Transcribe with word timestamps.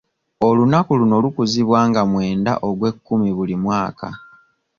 Olunaku 0.47 0.91
luno 0.99 1.15
lukuzibwa 1.23 1.79
nga 1.89 2.01
mwenda 2.11 2.53
ogw'ekkumi 2.67 3.29
buli 3.37 3.55
mwaka. 3.63 4.07